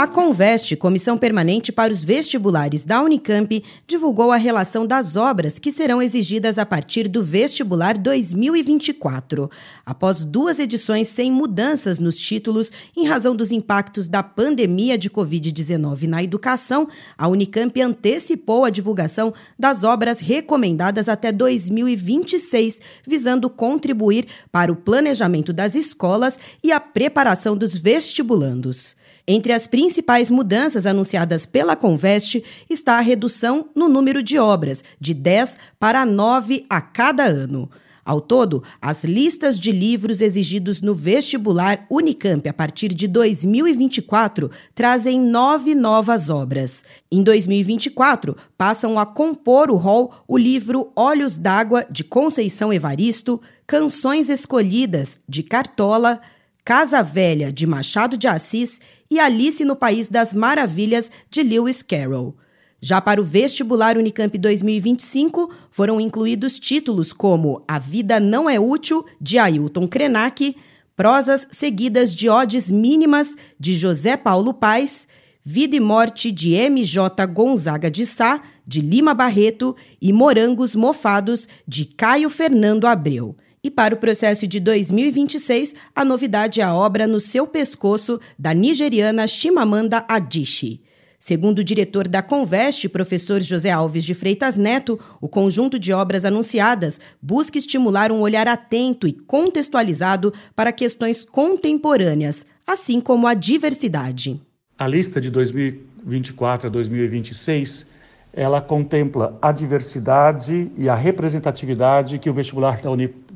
A 0.00 0.06
Conveste, 0.06 0.76
Comissão 0.76 1.18
Permanente 1.18 1.70
para 1.70 1.92
os 1.92 2.02
Vestibulares 2.02 2.86
da 2.86 3.02
Unicamp, 3.02 3.62
divulgou 3.86 4.32
a 4.32 4.38
relação 4.38 4.86
das 4.86 5.14
obras 5.14 5.58
que 5.58 5.70
serão 5.70 6.00
exigidas 6.00 6.56
a 6.56 6.64
partir 6.64 7.06
do 7.06 7.22
vestibular 7.22 7.98
2024. 7.98 9.50
Após 9.84 10.24
duas 10.24 10.58
edições 10.58 11.06
sem 11.08 11.30
mudanças 11.30 11.98
nos 11.98 12.18
títulos, 12.18 12.72
em 12.96 13.06
razão 13.06 13.36
dos 13.36 13.52
impactos 13.52 14.08
da 14.08 14.22
pandemia 14.22 14.96
de 14.96 15.10
Covid-19 15.10 16.04
na 16.04 16.22
educação, 16.22 16.88
a 17.18 17.28
Unicamp 17.28 17.78
antecipou 17.82 18.64
a 18.64 18.70
divulgação 18.70 19.34
das 19.58 19.84
obras 19.84 20.18
recomendadas 20.20 21.10
até 21.10 21.30
2026, 21.30 22.80
visando 23.06 23.50
contribuir 23.50 24.26
para 24.50 24.72
o 24.72 24.76
planejamento 24.76 25.52
das 25.52 25.74
escolas 25.74 26.40
e 26.64 26.72
a 26.72 26.80
preparação 26.80 27.54
dos 27.54 27.74
vestibulandos. 27.74 28.98
Entre 29.32 29.52
as 29.52 29.68
principais 29.68 30.28
mudanças 30.28 30.86
anunciadas 30.86 31.46
pela 31.46 31.76
Conveste 31.76 32.42
está 32.68 32.98
a 32.98 33.00
redução 33.00 33.68
no 33.76 33.88
número 33.88 34.24
de 34.24 34.40
obras, 34.40 34.82
de 34.98 35.14
10 35.14 35.52
para 35.78 36.04
9 36.04 36.66
a 36.68 36.80
cada 36.80 37.26
ano. 37.26 37.70
Ao 38.04 38.20
todo, 38.20 38.60
as 38.82 39.04
listas 39.04 39.56
de 39.56 39.70
livros 39.70 40.20
exigidos 40.20 40.82
no 40.82 40.96
vestibular 40.96 41.86
Unicamp 41.88 42.48
a 42.48 42.52
partir 42.52 42.88
de 42.88 43.06
2024 43.06 44.50
trazem 44.74 45.20
nove 45.20 45.76
novas 45.76 46.28
obras. 46.28 46.84
Em 47.08 47.22
2024, 47.22 48.36
passam 48.58 48.98
a 48.98 49.06
compor 49.06 49.70
o 49.70 49.76
rol 49.76 50.12
o 50.26 50.36
livro 50.36 50.90
Olhos 50.96 51.38
d'Água, 51.38 51.86
de 51.88 52.02
Conceição 52.02 52.72
Evaristo, 52.72 53.40
Canções 53.64 54.28
Escolhidas, 54.28 55.20
de 55.28 55.44
Cartola, 55.44 56.20
Casa 56.64 57.00
Velha, 57.00 57.52
de 57.52 57.64
Machado 57.64 58.16
de 58.16 58.26
Assis 58.26 58.80
e 59.10 59.18
Alice 59.18 59.64
no 59.64 59.74
País 59.74 60.08
das 60.08 60.32
Maravilhas, 60.32 61.10
de 61.28 61.42
Lewis 61.42 61.82
Carroll. 61.82 62.36
Já 62.80 63.00
para 63.00 63.20
o 63.20 63.24
vestibular 63.24 63.98
Unicamp 63.98 64.38
2025, 64.38 65.52
foram 65.70 66.00
incluídos 66.00 66.60
títulos 66.60 67.12
como 67.12 67.62
A 67.66 67.78
Vida 67.78 68.20
Não 68.20 68.48
é 68.48 68.58
Útil, 68.58 69.04
de 69.20 69.36
Ailton 69.38 69.86
Krenak, 69.88 70.56
Prosas 70.94 71.46
Seguidas 71.50 72.14
de 72.14 72.28
Odes 72.28 72.70
Mínimas, 72.70 73.34
de 73.58 73.74
José 73.74 74.16
Paulo 74.16 74.54
Paes, 74.54 75.08
Vida 75.42 75.74
e 75.74 75.80
Morte, 75.80 76.30
de 76.30 76.54
M.J. 76.54 77.26
Gonzaga 77.26 77.90
de 77.90 78.06
Sá, 78.06 78.42
de 78.66 78.80
Lima 78.80 79.12
Barreto, 79.12 79.74
e 80.00 80.12
Morangos 80.12 80.74
Mofados, 80.74 81.48
de 81.66 81.84
Caio 81.84 82.30
Fernando 82.30 82.86
Abreu. 82.86 83.36
E 83.62 83.70
para 83.70 83.94
o 83.94 83.98
processo 83.98 84.46
de 84.46 84.58
2026, 84.58 85.74
a 85.94 86.02
novidade 86.02 86.62
é 86.62 86.64
a 86.64 86.74
obra 86.74 87.06
No 87.06 87.20
Seu 87.20 87.46
Pescoço, 87.46 88.18
da 88.38 88.54
nigeriana 88.54 89.26
Chimamanda 89.26 90.02
Adichie. 90.08 90.80
Segundo 91.18 91.58
o 91.58 91.64
diretor 91.64 92.08
da 92.08 92.22
Conveste, 92.22 92.88
professor 92.88 93.42
José 93.42 93.70
Alves 93.70 94.04
de 94.04 94.14
Freitas 94.14 94.56
Neto, 94.56 94.98
o 95.20 95.28
conjunto 95.28 95.78
de 95.78 95.92
obras 95.92 96.24
anunciadas 96.24 96.98
busca 97.20 97.58
estimular 97.58 98.10
um 98.10 98.20
olhar 98.20 98.48
atento 98.48 99.06
e 99.06 99.12
contextualizado 99.12 100.32
para 100.56 100.72
questões 100.72 101.22
contemporâneas, 101.22 102.46
assim 102.66 102.98
como 102.98 103.26
a 103.26 103.34
diversidade. 103.34 104.40
A 104.78 104.86
lista 104.86 105.20
de 105.20 105.30
2024 105.30 106.68
a 106.68 106.70
2026 106.70 107.84
ela 108.32 108.60
contempla 108.60 109.36
a 109.42 109.50
diversidade 109.50 110.70
e 110.76 110.88
a 110.88 110.94
representatividade 110.94 112.18
que 112.18 112.30
o 112.30 112.34
vestibular 112.34 112.80
da 112.80 112.90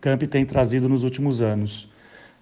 Unicamp 0.00 0.26
tem 0.26 0.46
trazido 0.46 0.88
nos 0.88 1.02
últimos 1.02 1.42
anos. 1.42 1.86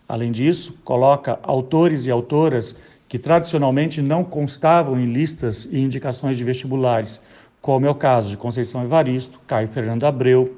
Além 0.08 0.30
disso, 0.30 0.74
coloca 0.84 1.38
autores 1.42 2.06
e 2.06 2.10
autoras 2.10 2.74
que 3.08 3.18
tradicionalmente 3.18 4.00
não 4.00 4.22
constavam 4.22 4.98
em 4.98 5.12
listas 5.12 5.66
e 5.70 5.78
indicações 5.80 6.36
de 6.36 6.44
vestibulares, 6.44 7.20
como 7.60 7.84
é 7.84 7.90
o 7.90 7.94
caso 7.94 8.28
de 8.28 8.36
Conceição 8.36 8.84
Evaristo, 8.84 9.40
Caio 9.46 9.68
Fernando 9.68 10.04
Abreu, 10.04 10.56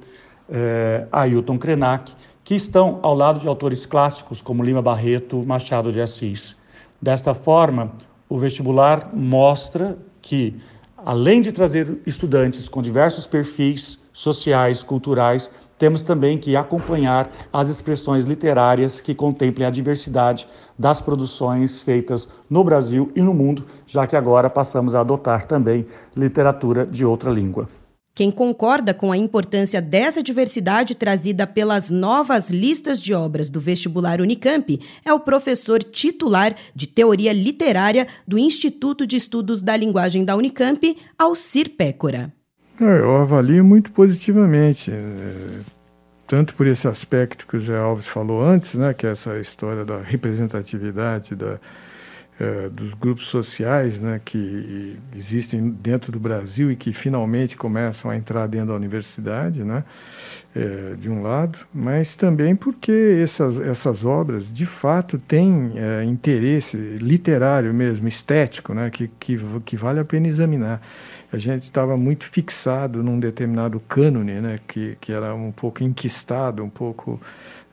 eh, 0.50 1.06
Ailton 1.10 1.58
Krenak, 1.58 2.12
que 2.44 2.54
estão 2.54 2.98
ao 3.02 3.14
lado 3.14 3.40
de 3.40 3.48
autores 3.48 3.86
clássicos 3.86 4.42
como 4.42 4.62
Lima 4.62 4.82
Barreto, 4.82 5.42
Machado 5.44 5.90
de 5.90 6.00
Assis. 6.00 6.56
Desta 7.00 7.32
forma, 7.34 7.92
o 8.28 8.38
vestibular 8.38 9.10
mostra 9.14 9.96
que 10.20 10.54
além 10.98 11.40
de 11.40 11.50
trazer 11.50 11.98
estudantes 12.06 12.68
com 12.68 12.82
diversos 12.82 13.26
perfis 13.26 13.98
sociais, 14.12 14.82
culturais, 14.82 15.50
temos 15.80 16.02
também 16.02 16.36
que 16.36 16.54
acompanhar 16.54 17.32
as 17.50 17.68
expressões 17.68 18.26
literárias 18.26 19.00
que 19.00 19.14
contemplem 19.14 19.66
a 19.66 19.70
diversidade 19.70 20.46
das 20.78 21.00
produções 21.00 21.82
feitas 21.82 22.28
no 22.50 22.62
Brasil 22.62 23.10
e 23.16 23.22
no 23.22 23.32
mundo, 23.32 23.64
já 23.86 24.06
que 24.06 24.14
agora 24.14 24.50
passamos 24.50 24.94
a 24.94 25.00
adotar 25.00 25.46
também 25.46 25.86
literatura 26.14 26.86
de 26.86 27.02
outra 27.02 27.30
língua. 27.30 27.66
Quem 28.14 28.30
concorda 28.30 28.92
com 28.92 29.10
a 29.10 29.16
importância 29.16 29.80
dessa 29.80 30.22
diversidade 30.22 30.94
trazida 30.94 31.46
pelas 31.46 31.88
novas 31.88 32.50
listas 32.50 33.00
de 33.00 33.14
obras 33.14 33.48
do 33.48 33.58
vestibular 33.58 34.20
Unicamp 34.20 34.78
é 35.02 35.12
o 35.14 35.20
professor 35.20 35.82
titular 35.82 36.54
de 36.74 36.86
Teoria 36.86 37.32
Literária 37.32 38.06
do 38.28 38.36
Instituto 38.36 39.06
de 39.06 39.16
Estudos 39.16 39.62
da 39.62 39.74
Linguagem 39.78 40.26
da 40.26 40.36
Unicamp, 40.36 40.98
Alcir 41.18 41.70
Pécora. 41.70 42.30
Eu 42.80 43.16
avalio 43.16 43.62
muito 43.62 43.90
positivamente, 43.92 44.90
é, 44.90 45.60
tanto 46.26 46.54
por 46.54 46.66
esse 46.66 46.88
aspecto 46.88 47.46
que 47.46 47.56
o 47.56 47.60
Zé 47.60 47.76
Alves 47.76 48.08
falou 48.08 48.42
antes, 48.42 48.74
né, 48.74 48.94
que 48.94 49.06
é 49.06 49.10
essa 49.10 49.38
história 49.38 49.84
da 49.84 50.00
representatividade, 50.00 51.34
da, 51.34 51.60
dos 52.72 52.94
grupos 52.94 53.26
sociais 53.26 53.98
né, 54.00 54.18
que 54.24 54.96
existem 55.14 55.68
dentro 55.68 56.10
do 56.10 56.18
Brasil 56.18 56.72
e 56.72 56.76
que 56.76 56.90
finalmente 56.90 57.54
começam 57.54 58.10
a 58.10 58.16
entrar 58.16 58.46
dentro 58.46 58.68
da 58.68 58.74
universidade, 58.74 59.62
né, 59.62 59.84
é, 60.56 60.94
de 60.98 61.10
um 61.10 61.22
lado, 61.22 61.58
mas 61.72 62.14
também 62.14 62.56
porque 62.56 63.20
essas, 63.22 63.60
essas 63.60 64.06
obras 64.06 64.50
de 64.52 64.64
fato 64.64 65.18
têm 65.18 65.74
é, 65.76 66.02
interesse 66.02 66.76
literário 66.76 67.74
mesmo, 67.74 68.08
estético, 68.08 68.72
né, 68.72 68.88
que, 68.88 69.08
que, 69.20 69.38
que 69.66 69.76
vale 69.76 70.00
a 70.00 70.04
pena 70.04 70.26
examinar. 70.26 70.80
A 71.30 71.36
gente 71.36 71.64
estava 71.64 71.94
muito 71.94 72.24
fixado 72.24 73.02
num 73.02 73.20
determinado 73.20 73.78
cânone, 73.80 74.40
né, 74.40 74.60
que, 74.66 74.96
que 74.98 75.12
era 75.12 75.34
um 75.34 75.52
pouco 75.52 75.84
enquistado, 75.84 76.64
um 76.64 76.70
pouco. 76.70 77.20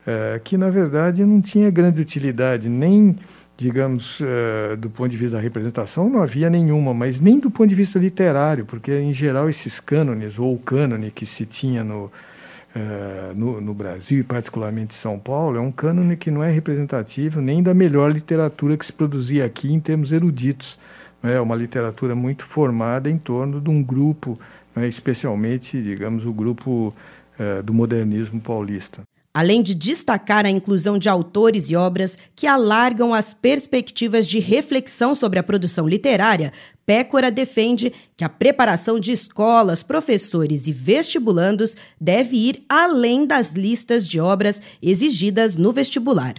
É, 0.06 0.40
que 0.42 0.56
na 0.56 0.70
verdade 0.70 1.22
não 1.22 1.38
tinha 1.38 1.70
grande 1.70 2.00
utilidade, 2.00 2.66
nem 2.66 3.18
digamos, 3.58 4.20
uh, 4.20 4.76
do 4.78 4.88
ponto 4.88 5.08
de 5.08 5.16
vista 5.16 5.36
da 5.36 5.42
representação, 5.42 6.08
não 6.08 6.22
havia 6.22 6.48
nenhuma, 6.48 6.94
mas 6.94 7.18
nem 7.18 7.40
do 7.40 7.50
ponto 7.50 7.68
de 7.68 7.74
vista 7.74 7.98
literário, 7.98 8.64
porque, 8.64 8.92
em 8.92 9.12
geral, 9.12 9.50
esses 9.50 9.80
cânones, 9.80 10.38
ou 10.38 10.54
o 10.54 10.58
cânone 10.58 11.10
que 11.10 11.26
se 11.26 11.44
tinha 11.44 11.82
no, 11.82 12.04
uh, 12.04 13.34
no, 13.34 13.60
no, 13.60 13.74
Brasil, 13.74 14.20
e 14.20 14.22
particularmente 14.22 14.94
em 14.94 14.98
São 14.98 15.18
Paulo, 15.18 15.58
é 15.58 15.60
um 15.60 15.72
cânone 15.72 16.16
que 16.16 16.30
não 16.30 16.44
é 16.44 16.52
representativo 16.52 17.40
nem 17.40 17.60
da 17.60 17.74
melhor 17.74 18.12
literatura 18.12 18.76
que 18.76 18.86
se 18.86 18.92
produzia 18.92 19.44
aqui 19.44 19.72
em 19.72 19.80
termos 19.80 20.12
eruditos. 20.12 20.78
É 21.20 21.40
uma 21.40 21.56
literatura 21.56 22.14
muito 22.14 22.44
formada 22.44 23.10
em 23.10 23.18
torno 23.18 23.60
de 23.60 23.68
um 23.68 23.82
grupo, 23.82 24.38
né, 24.74 24.86
especialmente, 24.86 25.82
digamos, 25.82 26.24
o 26.24 26.32
grupo 26.32 26.94
uh, 27.40 27.60
do 27.64 27.74
modernismo 27.74 28.40
paulista 28.40 29.07
além 29.38 29.62
de 29.62 29.72
destacar 29.72 30.44
a 30.44 30.50
inclusão 30.50 30.98
de 30.98 31.08
autores 31.08 31.70
e 31.70 31.76
obras 31.76 32.18
que 32.34 32.44
alargam 32.44 33.14
as 33.14 33.32
perspectivas 33.32 34.26
de 34.26 34.40
reflexão 34.40 35.14
sobre 35.14 35.38
a 35.38 35.44
produção 35.44 35.86
literária, 35.86 36.52
Pécora 36.84 37.30
defende 37.30 37.92
que 38.16 38.24
a 38.24 38.28
preparação 38.28 38.98
de 38.98 39.12
escolas, 39.12 39.80
professores 39.80 40.66
e 40.66 40.72
vestibulandos 40.72 41.76
deve 42.00 42.36
ir 42.36 42.64
além 42.68 43.24
das 43.24 43.52
listas 43.52 44.08
de 44.08 44.18
obras 44.18 44.60
exigidas 44.82 45.56
no 45.56 45.72
vestibular. 45.72 46.34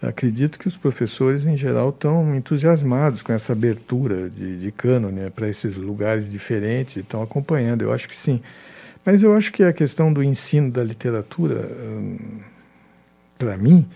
Acredito 0.00 0.58
que 0.58 0.66
os 0.66 0.78
professores, 0.78 1.44
em 1.44 1.58
geral, 1.58 1.90
estão 1.90 2.34
entusiasmados 2.34 3.20
com 3.20 3.34
essa 3.34 3.52
abertura 3.52 4.30
de, 4.30 4.58
de 4.60 4.72
cânone 4.72 5.20
né, 5.20 5.28
para 5.28 5.46
esses 5.46 5.76
lugares 5.76 6.30
diferentes 6.30 6.96
e 6.96 7.00
estão 7.00 7.22
acompanhando. 7.22 7.82
Eu 7.82 7.92
acho 7.92 8.08
que 8.08 8.16
sim. 8.16 8.40
Mas 9.04 9.22
eu 9.22 9.34
acho 9.34 9.52
que 9.52 9.62
a 9.62 9.72
questão 9.72 10.12
do 10.12 10.22
ensino 10.22 10.70
da 10.70 10.84
literatura, 10.84 11.70
hum, 11.82 12.18
para 13.38 13.56
mim, 13.56 13.88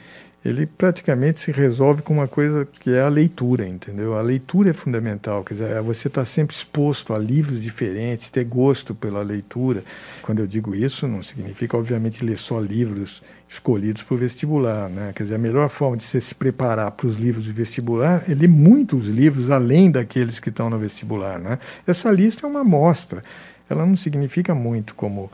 ele 0.44 0.66
praticamente 0.66 1.40
se 1.40 1.50
resolve 1.50 2.02
com 2.02 2.12
uma 2.12 2.28
coisa 2.28 2.66
que 2.66 2.90
é 2.90 3.00
a 3.00 3.08
leitura, 3.08 3.66
entendeu? 3.66 4.14
A 4.14 4.20
leitura 4.20 4.70
é 4.70 4.72
fundamental, 4.74 5.42
quer 5.42 5.54
dizer, 5.54 5.70
é 5.70 5.80
você 5.80 6.08
está 6.08 6.24
sempre 6.26 6.54
exposto 6.54 7.14
a 7.14 7.18
livros 7.18 7.62
diferentes, 7.62 8.28
ter 8.28 8.44
gosto 8.44 8.94
pela 8.94 9.22
leitura. 9.22 9.82
Quando 10.20 10.40
eu 10.40 10.46
digo 10.46 10.74
isso, 10.74 11.08
não 11.08 11.22
significa, 11.22 11.78
obviamente, 11.78 12.22
ler 12.22 12.36
só 12.36 12.60
livros 12.60 13.22
escolhidos 13.48 14.02
para 14.02 14.14
o 14.14 14.18
vestibular, 14.18 14.90
né? 14.90 15.12
Quer 15.14 15.22
dizer, 15.22 15.36
a 15.36 15.38
melhor 15.38 15.70
forma 15.70 15.96
de 15.96 16.04
você 16.04 16.20
se 16.20 16.34
preparar 16.34 16.90
para 16.90 17.06
os 17.06 17.16
livros 17.16 17.46
do 17.46 17.52
vestibular 17.52 18.22
é 18.28 18.34
ler 18.34 18.48
muitos 18.48 19.08
livros 19.08 19.50
além 19.50 19.90
daqueles 19.90 20.38
que 20.38 20.50
estão 20.50 20.68
no 20.68 20.78
vestibular, 20.78 21.38
né? 21.38 21.58
Essa 21.86 22.10
lista 22.10 22.46
é 22.46 22.50
uma 22.50 22.60
amostra 22.60 23.22
ela 23.68 23.86
não 23.86 23.96
significa 23.96 24.54
muito 24.54 24.94
como 24.94 25.30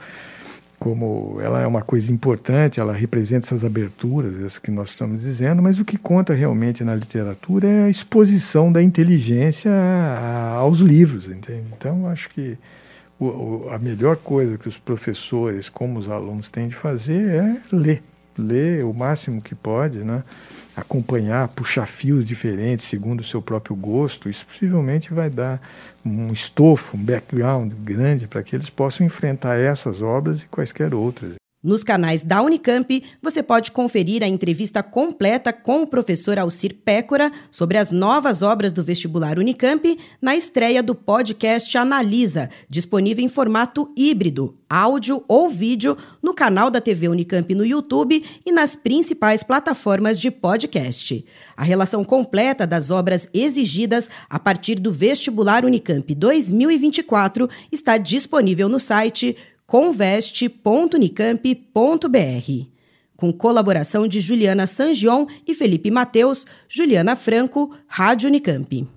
como 0.80 1.38
ela 1.42 1.60
é 1.60 1.66
uma 1.66 1.82
coisa 1.82 2.10
importante, 2.10 2.80
ela 2.80 2.94
representa 2.94 3.44
essas 3.44 3.66
aberturas, 3.66 4.34
essas 4.36 4.58
que 4.58 4.70
nós 4.70 4.88
estamos 4.88 5.20
dizendo, 5.20 5.60
mas 5.60 5.78
o 5.78 5.84
que 5.84 5.98
conta 5.98 6.32
realmente 6.32 6.82
na 6.82 6.94
literatura 6.94 7.68
é 7.68 7.84
a 7.84 7.90
exposição 7.90 8.72
da 8.72 8.82
inteligência 8.82 9.70
aos 10.56 10.78
livros, 10.78 11.26
entende? 11.26 11.66
Então, 11.76 12.08
acho 12.08 12.30
que 12.30 12.56
o, 13.20 13.68
a 13.70 13.78
melhor 13.78 14.16
coisa 14.16 14.56
que 14.56 14.68
os 14.68 14.78
professores, 14.78 15.68
como 15.68 15.98
os 15.98 16.10
alunos, 16.10 16.48
têm 16.48 16.66
de 16.68 16.74
fazer 16.74 17.28
é 17.28 17.56
ler, 17.70 18.02
ler 18.38 18.82
o 18.82 18.94
máximo 18.94 19.42
que 19.42 19.54
pode, 19.54 19.98
né? 19.98 20.24
Acompanhar, 20.76 21.48
puxar 21.48 21.86
fios 21.86 22.24
diferentes 22.24 22.86
segundo 22.86 23.20
o 23.20 23.24
seu 23.24 23.42
próprio 23.42 23.74
gosto, 23.74 24.28
isso 24.28 24.46
possivelmente 24.46 25.12
vai 25.12 25.28
dar 25.28 25.60
um 26.04 26.32
estofo, 26.32 26.96
um 26.96 27.02
background 27.02 27.72
grande 27.84 28.26
para 28.26 28.42
que 28.42 28.54
eles 28.54 28.70
possam 28.70 29.06
enfrentar 29.06 29.58
essas 29.58 30.00
obras 30.00 30.42
e 30.42 30.46
quaisquer 30.46 30.94
outras. 30.94 31.39
Nos 31.62 31.84
canais 31.84 32.22
da 32.22 32.40
Unicamp, 32.40 33.04
você 33.20 33.42
pode 33.42 33.70
conferir 33.70 34.22
a 34.22 34.26
entrevista 34.26 34.82
completa 34.82 35.52
com 35.52 35.82
o 35.82 35.86
professor 35.86 36.38
Alcir 36.38 36.74
Pécora 36.82 37.30
sobre 37.50 37.76
as 37.76 37.92
novas 37.92 38.40
obras 38.40 38.72
do 38.72 38.82
vestibular 38.82 39.38
Unicamp 39.38 39.98
na 40.22 40.34
estreia 40.34 40.82
do 40.82 40.94
podcast 40.94 41.76
Analisa, 41.76 42.48
disponível 42.66 43.22
em 43.22 43.28
formato 43.28 43.92
híbrido, 43.94 44.54
áudio 44.70 45.22
ou 45.28 45.50
vídeo, 45.50 45.98
no 46.22 46.32
canal 46.32 46.70
da 46.70 46.80
TV 46.80 47.08
Unicamp 47.08 47.54
no 47.54 47.66
YouTube 47.66 48.24
e 48.46 48.50
nas 48.50 48.74
principais 48.74 49.42
plataformas 49.42 50.18
de 50.18 50.30
podcast. 50.30 51.26
A 51.54 51.62
relação 51.62 52.02
completa 52.02 52.66
das 52.66 52.90
obras 52.90 53.28
exigidas 53.34 54.08
a 54.30 54.38
partir 54.38 54.76
do 54.76 54.90
vestibular 54.90 55.66
Unicamp 55.66 56.14
2024 56.14 57.50
está 57.70 57.98
disponível 57.98 58.66
no 58.66 58.80
site 58.80 59.36
conveste.unicamp.br. 59.70 62.66
Com 63.16 63.32
colaboração 63.32 64.08
de 64.08 64.18
Juliana 64.18 64.66
Sangion 64.66 65.28
e 65.46 65.54
Felipe 65.54 65.92
Mateus, 65.92 66.44
Juliana 66.68 67.14
Franco, 67.14 67.72
Rádio 67.86 68.28
Unicamp. 68.28 68.88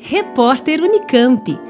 Repórter 0.00 0.82
Unicamp. 0.82 1.69